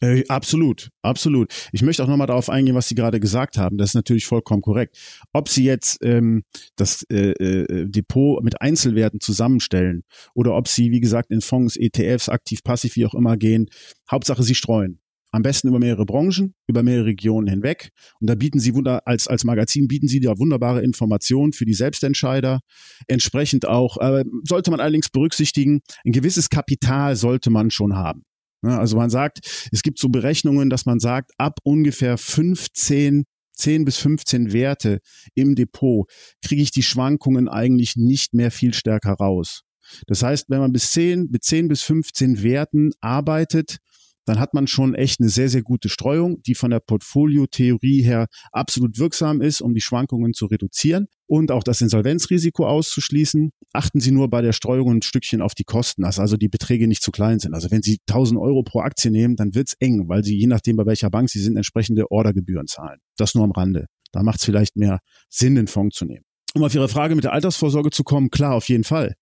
Äh, 0.00 0.24
absolut, 0.28 0.90
absolut. 1.02 1.52
Ich 1.72 1.82
möchte 1.82 2.04
auch 2.04 2.08
nochmal 2.08 2.28
darauf 2.28 2.48
eingehen, 2.48 2.76
was 2.76 2.88
Sie 2.88 2.94
gerade 2.94 3.18
gesagt 3.18 3.58
haben. 3.58 3.78
Das 3.78 3.90
ist 3.90 3.94
natürlich 3.94 4.26
vollkommen 4.26 4.62
korrekt. 4.62 4.96
Ob 5.32 5.48
Sie 5.48 5.64
jetzt 5.64 5.98
ähm, 6.04 6.44
das 6.76 7.04
äh, 7.10 7.30
äh, 7.32 7.86
Depot 7.88 8.42
mit 8.44 8.60
Einzelwerten 8.60 9.20
zusammenstellen 9.20 10.04
oder 10.34 10.54
ob 10.54 10.68
Sie, 10.68 10.92
wie 10.92 11.00
gesagt, 11.00 11.32
in 11.32 11.40
Fonds, 11.40 11.76
ETFs, 11.76 12.28
aktiv, 12.28 12.62
passiv, 12.62 12.94
wie 12.94 13.06
auch 13.06 13.14
immer 13.14 13.36
gehen, 13.36 13.66
Hauptsache 14.10 14.42
Sie 14.44 14.54
streuen. 14.54 15.00
Am 15.30 15.42
besten 15.42 15.68
über 15.68 15.78
mehrere 15.78 16.06
Branchen, 16.06 16.54
über 16.68 16.82
mehrere 16.82 17.06
Regionen 17.06 17.48
hinweg. 17.48 17.90
Und 18.18 18.30
da 18.30 18.34
bieten 18.34 18.60
Sie 18.60 18.74
wunder, 18.74 19.06
als, 19.06 19.26
als 19.26 19.44
Magazin 19.44 19.86
bieten 19.86 20.08
Sie 20.08 20.20
da 20.20 20.38
wunderbare 20.38 20.82
Informationen 20.82 21.52
für 21.52 21.66
die 21.66 21.74
Selbstentscheider. 21.74 22.60
Entsprechend 23.08 23.66
auch, 23.66 23.98
äh, 23.98 24.24
sollte 24.44 24.70
man 24.70 24.80
allerdings 24.80 25.10
berücksichtigen, 25.10 25.80
ein 26.06 26.12
gewisses 26.12 26.48
Kapital 26.48 27.16
sollte 27.16 27.50
man 27.50 27.70
schon 27.70 27.94
haben. 27.94 28.22
Ne, 28.62 28.78
also 28.78 28.96
man 28.96 29.10
sagt, 29.10 29.68
es 29.72 29.82
gibt 29.82 29.98
so 29.98 30.08
Berechnungen, 30.08 30.70
dass 30.70 30.86
man 30.86 30.98
sagt, 30.98 31.32
ab 31.38 31.58
ungefähr 31.62 32.18
15 32.18 33.24
10 33.58 33.84
bis 33.84 33.98
15 33.98 34.52
Werte 34.52 35.00
im 35.34 35.56
Depot 35.56 36.08
kriege 36.44 36.62
ich 36.62 36.70
die 36.70 36.84
Schwankungen 36.84 37.48
eigentlich 37.48 37.96
nicht 37.96 38.32
mehr 38.32 38.52
viel 38.52 38.72
stärker 38.72 39.14
raus. 39.14 39.62
Das 40.06 40.22
heißt, 40.22 40.48
wenn 40.48 40.60
man 40.60 40.72
bis 40.72 40.92
10, 40.92 41.28
mit 41.30 41.42
10 41.42 41.68
bis 41.68 41.82
15 41.82 42.42
Werten 42.42 42.90
arbeitet, 43.00 43.78
dann 44.26 44.38
hat 44.38 44.54
man 44.54 44.66
schon 44.66 44.94
echt 44.94 45.20
eine 45.20 45.28
sehr, 45.28 45.48
sehr 45.48 45.62
gute 45.62 45.88
Streuung, 45.88 46.42
die 46.42 46.54
von 46.54 46.70
der 46.70 46.80
Portfoliotheorie 46.80 48.02
her 48.02 48.28
absolut 48.52 48.98
wirksam 48.98 49.40
ist, 49.40 49.60
um 49.60 49.74
die 49.74 49.80
Schwankungen 49.80 50.34
zu 50.34 50.46
reduzieren 50.46 51.08
und 51.28 51.52
auch 51.52 51.62
das 51.62 51.80
Insolvenzrisiko 51.80 52.66
auszuschließen. 52.66 53.50
Achten 53.72 54.00
Sie 54.00 54.10
nur 54.10 54.28
bei 54.28 54.42
der 54.42 54.52
Streuung 54.52 54.96
ein 54.96 55.02
Stückchen 55.02 55.42
auf 55.42 55.54
die 55.54 55.64
Kosten, 55.64 56.02
dass 56.02 56.18
also 56.18 56.36
die 56.36 56.48
Beträge 56.48 56.88
nicht 56.88 57.02
zu 57.02 57.12
klein 57.12 57.38
sind. 57.38 57.54
Also 57.54 57.70
wenn 57.70 57.82
Sie 57.82 57.98
1000 58.08 58.40
Euro 58.40 58.62
pro 58.62 58.80
Aktie 58.80 59.10
nehmen, 59.10 59.36
dann 59.36 59.54
wird's 59.54 59.74
eng, 59.78 60.08
weil 60.08 60.24
Sie 60.24 60.36
je 60.36 60.46
nachdem, 60.46 60.76
bei 60.76 60.86
welcher 60.86 61.10
Bank 61.10 61.28
Sie 61.28 61.40
sind, 61.40 61.56
entsprechende 61.56 62.10
Ordergebühren 62.10 62.66
zahlen. 62.66 62.98
Das 63.16 63.34
nur 63.34 63.44
am 63.44 63.52
Rande. 63.52 63.86
Da 64.10 64.22
macht 64.22 64.38
es 64.38 64.44
vielleicht 64.46 64.76
mehr 64.76 65.00
Sinn, 65.28 65.54
den 65.54 65.66
Fonds 65.66 65.96
zu 65.96 66.06
nehmen. 66.06 66.24
Um 66.54 66.64
auf 66.64 66.74
Ihre 66.74 66.88
Frage 66.88 67.14
mit 67.14 67.24
der 67.24 67.34
Altersvorsorge 67.34 67.90
zu 67.90 68.04
kommen, 68.04 68.30
klar, 68.30 68.54
auf 68.54 68.68
jeden 68.68 68.84
Fall. 68.84 69.14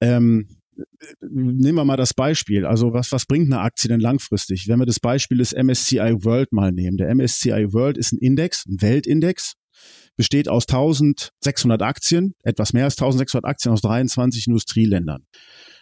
Ähm, 0.00 0.48
nehmen 1.20 1.74
wir 1.74 1.84
mal 1.84 1.96
das 1.96 2.14
Beispiel. 2.14 2.64
Also 2.64 2.92
was, 2.92 3.10
was 3.10 3.26
bringt 3.26 3.52
eine 3.52 3.60
Aktie 3.60 3.88
denn 3.88 3.98
langfristig? 3.98 4.68
Wenn 4.68 4.78
wir 4.78 4.86
das 4.86 5.00
Beispiel 5.00 5.38
des 5.38 5.52
MSCI 5.52 6.24
World 6.24 6.52
mal 6.52 6.70
nehmen. 6.70 6.96
Der 6.96 7.12
MSCI 7.12 7.72
World 7.72 7.98
ist 7.98 8.12
ein 8.12 8.18
Index, 8.18 8.64
ein 8.66 8.80
Weltindex, 8.80 9.54
besteht 10.16 10.48
aus 10.48 10.64
1600 10.68 11.82
Aktien, 11.82 12.34
etwas 12.42 12.72
mehr 12.72 12.84
als 12.84 12.94
1600 12.94 13.44
Aktien 13.44 13.72
aus 13.72 13.80
23 13.80 14.46
Industrieländern. 14.46 15.24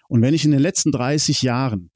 Und 0.08 0.22
wenn 0.22 0.34
ich 0.34 0.44
in 0.44 0.50
den 0.50 0.60
letzten 0.60 0.92
30 0.92 1.42
Jahren 1.42 1.90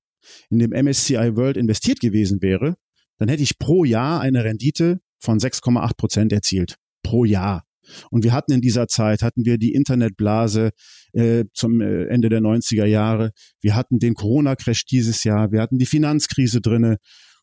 in 0.49 0.59
dem 0.59 0.71
MSCI 0.71 1.37
World 1.37 1.57
investiert 1.57 2.01
gewesen 2.01 2.43
wäre, 2.43 2.77
dann 3.19 3.29
hätte 3.29 3.43
ich 3.43 3.59
pro 3.59 3.85
Jahr 3.85 4.21
eine 4.21 4.45
Rendite 4.45 5.01
von 5.19 5.39
6,8 5.39 5.97
Prozent 5.97 6.33
erzielt. 6.33 6.77
Pro 7.03 7.25
Jahr. 7.25 7.65
Und 8.11 8.25
wir 8.25 8.33
hatten 8.33 8.53
in 8.53 8.61
dieser 8.61 8.89
Zeit, 8.89 9.23
hatten 9.23 9.45
wir 9.45 9.59
die 9.59 9.73
Internetblase 9.73 10.71
äh, 11.13 11.45
zum 11.55 11.81
äh, 11.81 12.05
Ende 12.05 12.29
der 12.29 12.41
90er 12.41 12.85
Jahre, 12.85 13.33
wir 13.61 13.75
hatten 13.75 13.99
den 13.99 14.15
Corona-Crash 14.15 14.85
dieses 14.87 15.25
Jahr, 15.25 15.51
wir 15.53 15.61
hatten 15.61 15.79
die 15.79 15.87
Finanzkrise 15.87 16.61
drinne. 16.61 16.99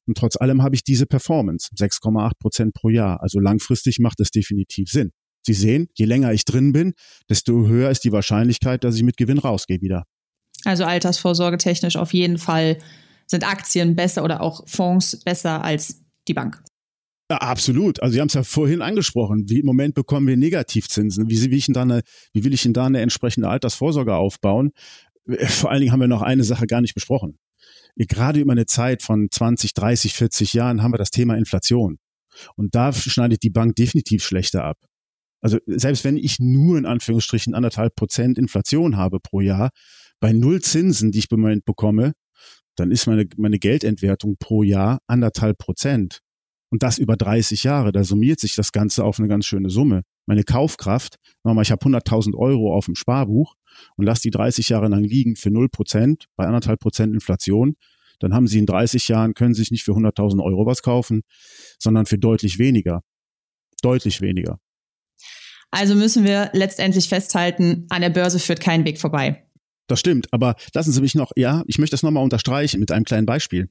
Und 0.08 0.18
trotz 0.18 0.38
allem 0.38 0.64
habe 0.64 0.76
ich 0.76 0.84
diese 0.84 1.06
Performance, 1.06 1.70
6,8 1.78 2.32
Prozent 2.40 2.74
pro 2.74 2.90
Jahr. 2.90 3.22
Also 3.22 3.40
langfristig 3.40 4.00
macht 4.00 4.20
das 4.20 4.32
definitiv 4.32 4.90
Sinn. 4.90 5.12
Sie 5.46 5.54
sehen, 5.54 5.88
je 5.96 6.06
länger 6.06 6.34
ich 6.34 6.46
drin 6.46 6.72
bin, 6.74 6.94
desto 7.30 7.68
höher 7.68 7.90
ist 7.90 8.04
die 8.04 8.12
Wahrscheinlichkeit, 8.12 8.84
dass 8.84 8.96
ich 8.96 9.04
mit 9.04 9.18
Gewinn 9.18 9.38
rausgehe 9.38 9.82
wieder. 9.82 10.04
Also 10.66 10.84
altersvorsorge 10.84 11.58
technisch 11.58 11.96
auf 11.96 12.14
jeden 12.14 12.38
Fall 12.38 12.78
sind 13.28 13.48
Aktien 13.48 13.96
besser 13.96 14.24
oder 14.24 14.42
auch 14.42 14.68
Fonds 14.68 15.24
besser 15.24 15.64
als 15.64 16.06
die 16.28 16.34
Bank. 16.34 16.62
Ja, 17.30 17.38
absolut. 17.38 18.02
Also 18.02 18.14
Sie 18.14 18.22
haben 18.22 18.28
es 18.28 18.34
ja 18.34 18.44
vorhin 18.44 18.82
angesprochen. 18.82 19.50
Wie 19.50 19.60
im 19.60 19.66
Moment 19.66 19.96
bekommen 19.96 20.28
wir 20.28 20.38
Negativzinsen. 20.38 21.30
Wie, 21.30 21.52
wie, 21.52 21.58
ich 21.58 21.68
da 21.68 21.82
eine, 21.82 22.02
wie 22.34 22.44
will 22.44 22.54
ich 22.54 22.64
denn 22.64 22.74
da 22.74 22.86
eine 22.86 23.02
entsprechende 23.02 23.50
Altersvorsorge 23.50 24.16
aufbauen? 24.16 24.72
Vor 25.48 25.70
allen 25.70 25.82
Dingen 25.82 25.92
haben 25.92 26.00
wir 26.00 26.08
noch 26.08 26.22
eine 26.22 26.46
Sache 26.46 26.68
gar 26.68 26.80
nicht 26.80 26.94
besprochen. 26.94 27.38
Gerade 28.06 28.40
über 28.40 28.52
eine 28.52 28.66
Zeit 28.66 29.02
von 29.02 29.28
20, 29.32 29.74
30, 29.74 30.14
40 30.14 30.54
Jahren 30.54 30.84
haben 30.84 30.94
wir 30.94 30.98
das 30.98 31.10
Thema 31.10 31.36
Inflation. 31.36 31.98
Und 32.56 32.76
da 32.76 32.94
schneidet 32.94 33.42
die 33.44 33.50
Bank 33.50 33.76
definitiv 33.76 34.24
schlechter 34.24 34.64
ab. 34.64 34.78
Also 35.42 35.60
selbst 35.66 36.04
wenn 36.04 36.18
ich 36.18 36.40
nur 36.40 36.78
in 36.78 36.86
Anführungsstrichen 36.86 37.54
anderthalb 37.54 37.96
Prozent 37.96 38.38
Inflation 38.38 38.98
habe 38.98 39.20
pro 39.20 39.42
Jahr, 39.42 39.70
bei 40.20 40.34
null 40.34 40.62
Zinsen, 40.62 41.12
die 41.12 41.20
ich 41.20 41.32
im 41.32 41.40
Moment 41.40 41.66
bekomme, 41.66 42.14
dann 42.76 42.92
ist 42.92 43.08
meine, 43.08 43.26
meine 43.38 43.60
Geldentwertung 43.60 44.36
pro 44.40 44.64
Jahr 44.64 45.00
anderthalb 45.08 45.58
Prozent. 45.58 46.20
Und 46.70 46.84
das 46.84 46.98
über 46.98 47.16
30 47.16 47.64
Jahre, 47.64 47.92
da 47.92 48.04
summiert 48.04 48.40
sich 48.40 48.56
das 48.56 48.72
Ganze 48.72 49.04
auf 49.04 49.20
eine 49.20 49.28
ganz 49.28 49.46
schöne 49.46 49.70
Summe. 49.70 50.04
Meine 50.28 50.44
Kaufkraft, 50.44 51.16
mal, 51.44 51.60
ich 51.62 51.72
habe 51.72 51.84
100.000 51.84 52.36
Euro 52.36 52.76
auf 52.76 52.86
dem 52.86 52.96
Sparbuch 52.96 53.56
und 53.96 54.06
lasse 54.06 54.22
die 54.22 54.30
30 54.30 54.70
Jahre 54.70 54.90
lang 54.90 55.04
liegen 55.04 55.36
für 55.36 55.50
0 55.50 55.70
Prozent, 55.70 56.26
bei 56.36 56.46
anderthalb 56.46 56.80
Prozent 56.80 57.14
Inflation, 57.14 57.76
dann 58.20 58.34
haben 58.34 58.48
Sie 58.48 58.60
in 58.60 58.66
30 58.66 59.08
Jahren, 59.08 59.34
können 59.34 59.54
Sie 59.54 59.62
sich 59.62 59.72
nicht 59.72 59.84
für 59.84 59.94
100.000 59.94 60.44
Euro 60.44 60.66
was 60.66 60.82
kaufen, 60.82 61.22
sondern 61.80 62.06
für 62.06 62.18
deutlich 62.18 62.60
weniger. 62.60 63.04
Deutlich 63.82 64.22
weniger. 64.22 64.60
Also 65.72 65.96
müssen 65.96 66.24
wir 66.24 66.50
letztendlich 66.54 67.10
festhalten, 67.10 67.86
an 67.90 68.02
der 68.02 68.10
Börse 68.10 68.40
führt 68.40 68.60
kein 68.60 68.86
Weg 68.86 69.00
vorbei. 69.00 69.44
Das 69.88 70.00
stimmt, 70.00 70.28
aber 70.34 70.56
lassen 70.74 70.92
Sie 70.92 71.02
mich 71.02 71.16
noch, 71.16 71.32
ja, 71.36 71.64
ich 71.68 71.78
möchte 71.78 71.94
das 71.94 72.04
nochmal 72.04 72.24
unterstreichen 72.24 72.80
mit 72.80 72.92
einem 72.92 73.06
kleinen 73.06 73.26
Beispiel. 73.26 73.70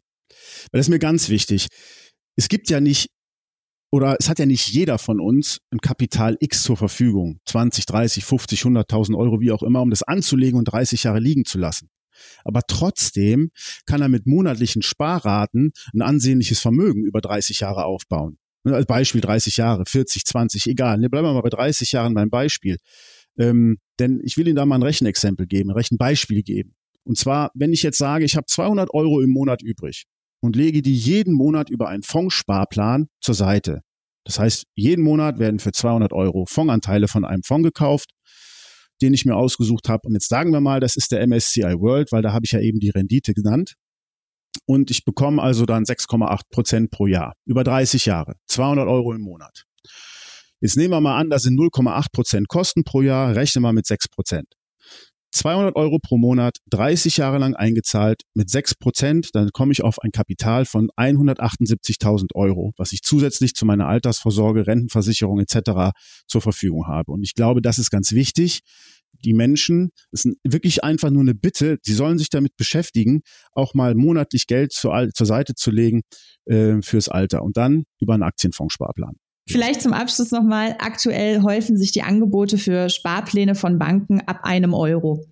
Weil 0.70 0.78
das 0.78 0.86
ist 0.86 0.90
mir 0.90 0.98
ganz 0.98 1.28
wichtig. 1.28 1.66
Es 2.36 2.48
gibt 2.48 2.70
ja 2.70 2.80
nicht, 2.80 3.10
oder 3.90 4.16
es 4.19 4.28
hat 4.28 4.38
ja 4.38 4.47
nicht 4.47 4.69
jeder 4.69 4.99
von 4.99 5.21
uns 5.21 5.59
ein 5.71 5.78
Kapital 5.78 6.37
X 6.40 6.62
zur 6.62 6.76
Verfügung. 6.76 7.38
20, 7.47 7.87
30, 7.87 8.25
50, 8.25 8.62
100.000 8.62 9.16
Euro, 9.16 9.40
wie 9.40 9.52
auch 9.52 9.62
immer, 9.62 9.81
um 9.81 9.90
das 9.90 10.02
anzulegen 10.02 10.59
und 10.59 10.64
30 10.64 11.05
Jahre 11.05 11.21
liegen 11.21 11.45
zu 11.45 11.59
lassen. 11.59 11.88
Aber 12.45 12.62
trotzdem 12.66 13.50
kann 13.85 14.02
er 14.02 14.09
mit 14.09 14.26
monatlichen 14.26 14.83
Sparraten 14.83 15.71
ein 15.95 16.02
ansehnliches 16.02 16.61
Vermögen 16.61 17.05
über 17.05 17.21
30 17.21 17.61
Jahre 17.61 17.85
aufbauen. 17.85 18.38
Als 18.64 18.87
Beispiel 18.87 19.21
30 19.21 19.59
Jahre, 19.59 19.85
40, 19.87 20.25
20, 20.25 20.66
egal. 20.66 20.99
Ne, 20.99 21.09
bleiben 21.09 21.26
wir 21.28 21.35
mal 21.35 21.43
bei 21.43 21.50
30 21.50 21.93
Jahren 21.93 22.14
beim 22.14 22.31
Beispiel. 22.31 22.78
Ähm, 23.38 23.78
denn 24.00 24.21
ich 24.25 24.37
will 24.37 24.49
Ihnen 24.49 24.57
da 24.57 24.66
mal 24.66 24.76
ein 24.76 24.83
Rechenexempel 24.83 25.47
geben, 25.47 25.71
ein 25.71 25.76
Rechenbeispiel 25.76 26.43
geben. 26.43 26.75
Und 27.05 27.16
zwar, 27.16 27.52
wenn 27.55 27.73
ich 27.73 27.83
jetzt 27.83 27.99
sage, 27.99 28.25
ich 28.25 28.35
habe 28.35 28.47
200 28.47 28.93
Euro 28.93 29.21
im 29.21 29.31
Monat 29.31 29.62
übrig 29.62 30.07
und 30.46 30.54
lege 30.54 30.80
die 30.80 30.94
jeden 30.94 31.34
Monat 31.34 31.70
über 31.70 31.88
einen 31.88 32.04
Fondssparplan 32.04 33.08
zur 33.20 33.34
Seite. 33.34 33.80
Das 34.24 34.38
heißt, 34.38 34.66
jeden 34.76 35.02
Monat 35.02 35.40
werden 35.40 35.58
für 35.58 35.72
200 35.72 36.12
Euro 36.12 36.46
Fondsanteile 36.48 37.08
von 37.08 37.24
einem 37.24 37.42
Fonds 37.42 37.64
gekauft, 37.64 38.10
den 39.02 39.12
ich 39.12 39.24
mir 39.24 39.34
ausgesucht 39.34 39.88
habe. 39.88 40.02
Und 40.06 40.14
jetzt 40.14 40.28
sagen 40.28 40.52
wir 40.52 40.60
mal, 40.60 40.78
das 40.78 40.94
ist 40.94 41.10
der 41.10 41.26
MSCI 41.26 41.80
World, 41.80 42.12
weil 42.12 42.22
da 42.22 42.32
habe 42.32 42.44
ich 42.44 42.52
ja 42.52 42.60
eben 42.60 42.78
die 42.78 42.90
Rendite 42.90 43.34
genannt. 43.34 43.74
Und 44.66 44.92
ich 44.92 45.04
bekomme 45.04 45.42
also 45.42 45.66
dann 45.66 45.82
6,8 45.82 46.42
Prozent 46.50 46.90
pro 46.92 47.08
Jahr 47.08 47.34
über 47.44 47.64
30 47.64 48.06
Jahre, 48.06 48.36
200 48.46 48.86
Euro 48.86 49.14
im 49.14 49.22
Monat. 49.22 49.64
Jetzt 50.60 50.76
nehmen 50.76 50.90
wir 50.90 51.00
mal 51.00 51.18
an, 51.18 51.28
das 51.28 51.42
sind 51.42 51.58
0,8 51.58 52.06
Prozent 52.12 52.46
Kosten 52.46 52.84
pro 52.84 53.02
Jahr, 53.02 53.34
rechnen 53.34 53.62
wir 53.62 53.72
mit 53.72 53.86
6 53.86 54.08
Prozent. 54.08 54.46
200 55.37 55.76
Euro 55.76 55.99
pro 55.99 56.16
Monat, 56.16 56.59
30 56.71 57.19
Jahre 57.19 57.38
lang 57.38 57.55
eingezahlt 57.55 58.23
mit 58.35 58.49
6 58.49 58.76
Prozent, 58.76 59.31
dann 59.35 59.50
komme 59.52 59.73
ich 59.73 59.85
auf 59.85 59.99
ein 60.00 60.11
Kapital 60.11 60.64
von 60.64 60.88
178.000 60.97 62.35
Euro, 62.35 62.73
was 62.76 62.93
ich 62.93 63.02
zusätzlich 63.02 63.55
zu 63.55 63.66
meiner 63.66 63.87
Altersvorsorge, 63.87 64.66
Rentenversicherung 64.66 65.38
etc. 65.40 65.93
zur 66.26 66.40
Verfügung 66.40 66.87
habe. 66.87 67.12
Und 67.12 67.23
ich 67.23 67.35
glaube, 67.35 67.61
das 67.61 67.78
ist 67.78 67.90
ganz 67.90 68.12
wichtig. 68.12 68.61
Die 69.25 69.35
Menschen, 69.35 69.90
es 70.11 70.25
ist 70.25 70.37
wirklich 70.43 70.85
einfach 70.85 71.11
nur 71.11 71.23
eine 71.23 71.35
Bitte, 71.35 71.78
sie 71.83 71.95
sollen 71.95 72.19
sich 72.19 72.31
damit 72.31 72.57
beschäftigen, 72.57 73.21
auch 73.52 73.75
mal 73.75 73.95
monatlich 73.95 74.47
Geld 74.47 74.73
zur, 74.73 75.09
zur 75.14 75.26
Seite 75.26 75.55
zu 75.55 75.71
legen 75.71 76.02
äh, 76.47 76.81
fürs 76.83 77.09
Alter 77.09 77.43
und 77.43 77.57
dann 77.57 77.85
über 78.00 78.14
einen 78.14 78.23
Aktienfondssparplan. 78.23 79.16
Vielleicht 79.48 79.82
zum 79.82 79.92
Abschluss 79.92 80.32
nochmal, 80.32 80.76
aktuell 80.78 81.42
häufen 81.42 81.76
sich 81.76 81.92
die 81.92 82.02
Angebote 82.02 82.58
für 82.58 82.88
Sparpläne 82.88 83.54
von 83.54 83.78
Banken 83.78 84.20
ab 84.22 84.40
einem 84.42 84.74
Euro. 84.74 85.24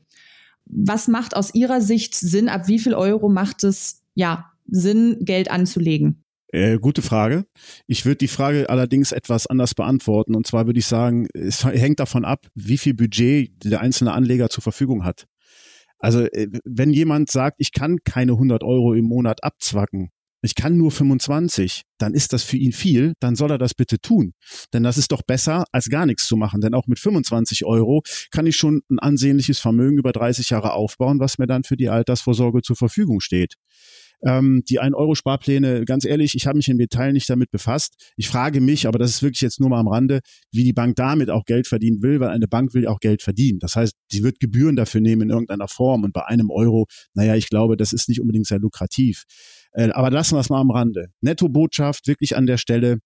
Was 0.66 1.08
macht 1.08 1.36
aus 1.36 1.54
Ihrer 1.54 1.80
Sicht 1.80 2.14
Sinn? 2.14 2.48
Ab 2.48 2.68
wie 2.68 2.78
viel 2.78 2.94
Euro 2.94 3.28
macht 3.28 3.64
es 3.64 4.02
ja 4.14 4.52
Sinn, 4.66 5.18
Geld 5.20 5.50
anzulegen? 5.50 6.24
Äh, 6.52 6.78
gute 6.78 7.02
Frage. 7.02 7.46
Ich 7.88 8.06
würde 8.06 8.18
die 8.18 8.28
Frage 8.28 8.70
allerdings 8.70 9.10
etwas 9.10 9.48
anders 9.48 9.74
beantworten. 9.74 10.36
Und 10.36 10.46
zwar 10.46 10.66
würde 10.66 10.78
ich 10.78 10.86
sagen, 10.86 11.26
es 11.34 11.64
hängt 11.64 11.98
davon 11.98 12.24
ab, 12.24 12.46
wie 12.54 12.78
viel 12.78 12.94
Budget 12.94 13.52
der 13.64 13.80
einzelne 13.80 14.12
Anleger 14.12 14.48
zur 14.48 14.62
Verfügung 14.62 15.04
hat. 15.04 15.26
Also 15.98 16.20
äh, 16.20 16.48
wenn 16.64 16.92
jemand 16.92 17.30
sagt, 17.30 17.56
ich 17.58 17.72
kann 17.72 17.98
keine 18.04 18.32
100 18.32 18.62
Euro 18.62 18.94
im 18.94 19.06
Monat 19.06 19.42
abzwacken, 19.42 20.10
ich 20.44 20.54
kann 20.54 20.76
nur 20.76 20.90
25, 20.90 21.82
dann 21.98 22.14
ist 22.14 22.32
das 22.32 22.42
für 22.42 22.56
ihn 22.56 22.72
viel, 22.72 23.14
dann 23.20 23.36
soll 23.36 23.50
er 23.50 23.58
das 23.58 23.74
bitte 23.74 23.98
tun. 23.98 24.32
Denn 24.72 24.82
das 24.82 24.98
ist 24.98 25.12
doch 25.12 25.22
besser, 25.22 25.64
als 25.72 25.88
gar 25.88 26.06
nichts 26.06 26.26
zu 26.26 26.36
machen. 26.36 26.60
Denn 26.60 26.74
auch 26.74 26.86
mit 26.86 26.98
25 26.98 27.64
Euro 27.64 28.02
kann 28.30 28.46
ich 28.46 28.56
schon 28.56 28.82
ein 28.90 28.98
ansehnliches 28.98 29.58
Vermögen 29.58 29.98
über 29.98 30.12
30 30.12 30.50
Jahre 30.50 30.72
aufbauen, 30.72 31.20
was 31.20 31.38
mir 31.38 31.46
dann 31.46 31.64
für 31.64 31.76
die 31.76 31.88
Altersvorsorge 31.88 32.62
zur 32.62 32.76
Verfügung 32.76 33.20
steht. 33.20 33.54
Ähm, 34.24 34.62
die 34.68 34.80
1-Euro-Sparpläne, 34.80 35.84
ganz 35.84 36.04
ehrlich, 36.04 36.34
ich 36.34 36.46
habe 36.46 36.56
mich 36.56 36.68
im 36.68 36.78
Detail 36.78 37.12
nicht 37.12 37.28
damit 37.28 37.50
befasst. 37.50 38.12
Ich 38.16 38.28
frage 38.28 38.60
mich, 38.60 38.86
aber 38.86 38.98
das 38.98 39.10
ist 39.10 39.22
wirklich 39.22 39.42
jetzt 39.42 39.60
nur 39.60 39.68
mal 39.68 39.80
am 39.80 39.88
Rande, 39.88 40.20
wie 40.50 40.64
die 40.64 40.72
Bank 40.72 40.96
damit 40.96 41.30
auch 41.30 41.44
Geld 41.44 41.66
verdienen 41.66 42.02
will, 42.02 42.20
weil 42.20 42.30
eine 42.30 42.48
Bank 42.48 42.72
will 42.72 42.86
auch 42.86 43.00
Geld 43.00 43.22
verdienen. 43.22 43.58
Das 43.58 43.76
heißt, 43.76 43.94
sie 44.10 44.22
wird 44.22 44.40
Gebühren 44.40 44.76
dafür 44.76 45.00
nehmen 45.00 45.22
in 45.22 45.30
irgendeiner 45.30 45.68
Form 45.68 46.04
und 46.04 46.12
bei 46.12 46.24
einem 46.24 46.50
Euro, 46.50 46.86
naja, 47.12 47.34
ich 47.34 47.50
glaube, 47.50 47.76
das 47.76 47.92
ist 47.92 48.08
nicht 48.08 48.20
unbedingt 48.20 48.46
sehr 48.46 48.60
lukrativ. 48.60 49.24
Äh, 49.74 49.90
aber 49.90 50.10
lassen 50.10 50.36
wir 50.36 50.40
es 50.40 50.50
mal 50.50 50.60
am 50.60 50.70
Rande. 50.70 51.08
Netto-Botschaft 51.20 52.06
wirklich 52.06 52.36
an 52.36 52.46
der 52.46 52.56
Stelle, 52.56 52.98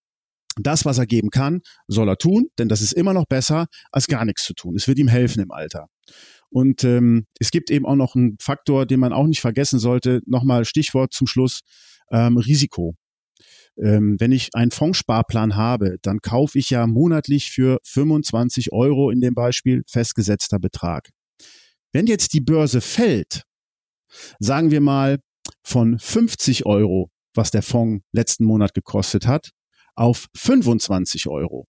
das, 0.60 0.84
was 0.84 0.98
er 0.98 1.06
geben 1.06 1.30
kann, 1.30 1.60
soll 1.86 2.08
er 2.08 2.16
tun, 2.16 2.48
denn 2.58 2.68
das 2.68 2.80
ist 2.80 2.92
immer 2.92 3.12
noch 3.12 3.26
besser, 3.26 3.66
als 3.92 4.06
gar 4.06 4.24
nichts 4.24 4.44
zu 4.44 4.54
tun. 4.54 4.74
Es 4.76 4.88
wird 4.88 4.98
ihm 4.98 5.08
helfen 5.08 5.40
im 5.42 5.50
Alter. 5.50 5.86
Und 6.50 6.84
ähm, 6.84 7.26
es 7.38 7.50
gibt 7.50 7.70
eben 7.70 7.86
auch 7.86 7.94
noch 7.94 8.14
einen 8.14 8.36
Faktor, 8.40 8.86
den 8.86 9.00
man 9.00 9.12
auch 9.12 9.26
nicht 9.26 9.40
vergessen 9.40 9.78
sollte. 9.78 10.20
Nochmal 10.26 10.64
Stichwort 10.64 11.12
zum 11.12 11.26
Schluss, 11.26 11.60
ähm, 12.10 12.38
Risiko. 12.38 12.94
Ähm, 13.76 14.16
wenn 14.18 14.32
ich 14.32 14.48
einen 14.54 14.70
Fondssparplan 14.70 15.54
habe, 15.54 15.98
dann 16.02 16.20
kaufe 16.20 16.58
ich 16.58 16.70
ja 16.70 16.86
monatlich 16.86 17.50
für 17.50 17.78
25 17.84 18.72
Euro 18.72 19.10
in 19.10 19.20
dem 19.20 19.34
Beispiel 19.34 19.82
festgesetzter 19.86 20.58
Betrag. 20.58 21.10
Wenn 21.92 22.06
jetzt 22.06 22.32
die 22.32 22.40
Börse 22.40 22.80
fällt, 22.80 23.44
sagen 24.40 24.70
wir 24.70 24.80
mal 24.80 25.18
von 25.62 25.98
50 25.98 26.66
Euro, 26.66 27.10
was 27.34 27.50
der 27.50 27.62
Fonds 27.62 28.04
letzten 28.12 28.44
Monat 28.44 28.74
gekostet 28.74 29.26
hat, 29.26 29.50
auf 29.94 30.26
25 30.36 31.28
Euro. 31.28 31.66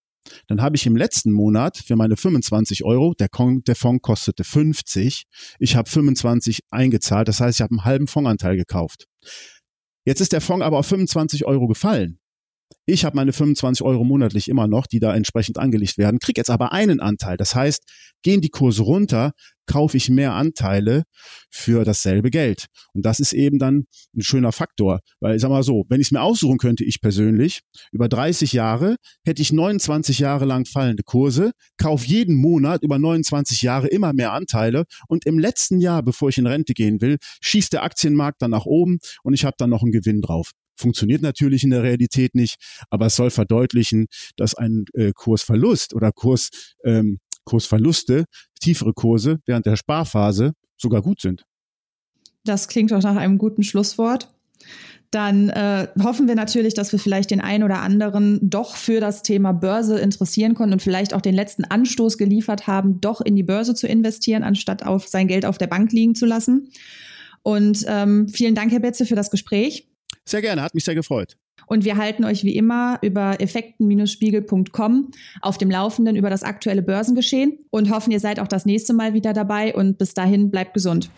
Dann 0.48 0.62
habe 0.62 0.76
ich 0.76 0.86
im 0.86 0.96
letzten 0.96 1.32
Monat 1.32 1.78
für 1.78 1.96
meine 1.96 2.18
25 2.18 2.84
Euro, 2.84 3.14
der, 3.18 3.30
Kon 3.30 3.64
der 3.64 3.76
Fonds 3.76 4.02
kostete 4.02 4.44
50, 4.44 5.24
ich 5.60 5.76
habe 5.76 5.90
25 5.90 6.62
eingezahlt, 6.70 7.28
das 7.28 7.40
heißt, 7.40 7.60
ich 7.60 7.62
habe 7.62 7.72
einen 7.72 7.86
halben 7.86 8.08
Fondsanteil 8.08 8.58
gekauft. 8.58 9.06
Jetzt 10.06 10.22
ist 10.22 10.34
der 10.34 10.42
Fonds 10.42 10.66
aber 10.66 10.80
auf 10.80 10.88
25 10.88 11.46
Euro 11.46 11.68
gefallen. 11.68 12.20
Ich 12.92 13.06
habe 13.06 13.16
meine 13.16 13.34
25 13.34 13.86
Euro 13.86 14.04
monatlich 14.04 14.48
immer 14.48 14.68
noch, 14.68 14.88
die 14.88 15.00
da 15.00 15.14
entsprechend 15.14 15.60
angelegt 15.60 16.00
werden, 16.00 16.18
kriege 16.18 16.40
jetzt 16.40 16.50
aber 16.50 16.72
einen 16.72 17.00
Anteil. 17.00 17.38
Das 17.38 17.54
heißt, 17.54 17.84
gehen 18.24 18.42
die 18.42 18.50
Kurse 18.50 18.82
runter, 18.82 19.34
kaufe 19.68 19.96
ich 19.96 20.10
mehr 20.10 20.34
Anteile 20.34 21.04
für 21.52 21.86
dasselbe 21.86 22.32
Geld. 22.32 22.66
Und 22.94 23.06
das 23.06 23.20
ist 23.20 23.34
eben 23.34 23.60
dann 23.60 23.84
ein 24.16 24.24
schöner 24.24 24.52
Faktor. 24.52 25.02
Weil 25.20 25.36
ich 25.36 25.42
sag 25.44 25.50
mal 25.50 25.62
so, 25.62 25.86
wenn 25.88 26.02
ich 26.02 26.08
es 26.08 26.12
mir 26.12 26.24
aussuchen 26.24 26.58
könnte, 26.58 26.84
ich 26.84 27.00
persönlich, 27.00 27.60
über 27.92 28.10
30 28.10 28.54
Jahre 28.54 28.96
hätte 29.24 29.44
ich 29.44 29.54
29 29.54 30.18
Jahre 30.18 30.46
lang 30.46 30.66
fallende 30.66 31.04
Kurse, 31.04 31.52
kaufe 31.78 32.08
jeden 32.08 32.36
Monat 32.36 32.82
über 32.82 32.98
29 32.98 33.62
Jahre 33.62 33.88
immer 33.88 34.14
mehr 34.14 34.34
Anteile 34.34 34.86
und 35.08 35.28
im 35.28 35.38
letzten 35.38 35.80
Jahr, 35.80 36.02
bevor 36.02 36.30
ich 36.30 36.40
in 36.40 36.48
Rente 36.48 36.74
gehen 36.74 37.02
will, 37.02 37.18
schießt 37.42 37.72
der 37.72 37.84
Aktienmarkt 37.84 38.42
dann 38.42 38.50
nach 38.50 38.66
oben 38.66 38.98
und 39.22 39.36
ich 39.36 39.46
habe 39.46 39.56
dann 39.60 39.70
noch 39.70 39.84
einen 39.84 39.92
Gewinn 39.92 40.22
drauf. 40.22 40.54
Funktioniert 40.80 41.22
natürlich 41.22 41.64
in 41.64 41.70
der 41.72 41.84
Realität 41.84 42.36
nicht, 42.36 42.56
aber 42.90 43.08
es 43.08 43.16
soll 43.16 43.30
verdeutlichen, 43.30 44.08
dass 44.36 44.56
ein 44.56 44.86
äh, 44.94 45.12
Kursverlust 45.14 45.94
oder 45.94 46.12
Kurs, 46.12 46.50
ähm, 46.84 47.20
Kursverluste, 47.46 48.26
tiefere 48.62 48.94
Kurse 48.94 49.40
während 49.46 49.66
der 49.66 49.76
Sparphase 49.76 50.54
sogar 50.78 51.02
gut 51.02 51.22
sind. 51.22 51.44
Das 52.44 52.68
klingt 52.68 52.92
doch 52.92 53.02
nach 53.02 53.16
einem 53.16 53.38
guten 53.38 53.64
Schlusswort 53.64 54.34
dann 55.12 55.50
äh, 55.50 55.88
hoffen 56.04 56.28
wir 56.28 56.36
natürlich, 56.36 56.76
dass 56.76 56.92
wir 56.92 57.00
vielleicht 57.00 57.32
den 57.32 57.42
einen 57.42 57.64
oder 57.64 57.80
anderen 57.80 58.40
doch 58.44 58.76
für 58.76 59.00
das 59.00 59.24
Thema 59.24 59.54
Börse 59.54 60.00
interessieren 60.00 60.54
konnten 60.54 60.74
und 60.74 60.82
vielleicht 60.84 61.16
auch 61.16 61.22
den 61.22 61.34
letzten 61.34 61.66
Anstoß 61.66 62.18
geliefert 62.20 62.68
haben, 62.68 63.02
doch 63.02 63.20
in 63.20 63.36
die 63.36 63.44
Börse 63.44 63.74
zu 63.74 63.88
investieren, 63.88 64.44
anstatt 64.44 64.86
auf 64.86 65.08
sein 65.08 65.28
Geld 65.28 65.46
auf 65.46 65.58
der 65.58 65.68
Bank 65.68 65.92
liegen 65.92 66.14
zu 66.14 66.28
lassen. 66.28 66.70
Und 67.42 67.86
ähm, 67.88 68.28
vielen 68.28 68.54
Dank, 68.54 68.72
Herr 68.72 68.82
Betze, 68.82 69.06
für 69.06 69.16
das 69.16 69.32
Gespräch. 69.32 69.89
Sehr 70.26 70.42
gerne, 70.42 70.62
hat 70.62 70.76
mich 70.76 70.86
sehr 70.86 70.96
gefreut. 70.96 71.38
Und 71.68 71.86
wir 71.86 71.98
halten 71.98 72.24
euch 72.24 72.44
wie 72.44 72.56
immer 72.56 73.00
über 73.02 73.40
effekten-spiegel.com 73.40 75.12
auf 75.42 75.58
dem 75.58 75.70
Laufenden 75.70 76.16
über 76.16 76.30
das 76.30 76.44
aktuelle 76.44 76.82
Börsengeschehen 76.82 77.60
und 77.70 77.92
hoffen, 77.92 78.12
ihr 78.12 78.20
seid 78.20 78.40
auch 78.40 78.48
das 78.48 78.66
nächste 78.66 78.94
Mal 78.94 79.14
wieder 79.14 79.34
dabei 79.34 79.76
und 79.76 79.98
bis 79.98 80.14
dahin 80.14 80.52
bleibt 80.52 80.74
gesund. 80.74 81.10